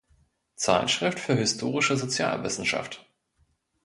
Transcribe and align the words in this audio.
Zeitschrift 0.55 1.19
für 1.19 1.35
Historische 1.35 1.95
Sozialwissenschaft". 1.95 3.05